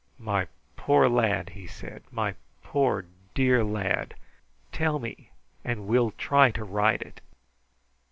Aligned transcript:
"My 0.17 0.47
poor 0.75 1.07
lad!" 1.07 1.49
he 1.49 1.67
said. 1.67 2.01
"My 2.09 2.33
poor, 2.63 3.05
dear 3.35 3.63
lad! 3.63 4.15
tell 4.71 4.97
me, 4.97 5.29
and 5.63 5.85
we 5.85 5.99
will 5.99 6.09
try 6.17 6.49
to 6.49 6.63
right 6.63 6.99
it!" 7.03 7.21